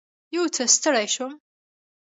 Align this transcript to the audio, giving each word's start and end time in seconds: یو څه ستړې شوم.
یو 0.35 0.45
څه 0.55 0.63
ستړې 0.75 1.05
شوم. 1.13 1.33